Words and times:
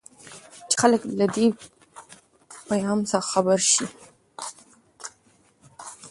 چې 0.69 0.75
خلک 0.81 1.01
له 1.19 1.25
دې 1.35 1.45
پيفام 2.67 2.99
څخه 3.11 3.27
خبر 3.33 3.59
شي. 3.71 3.85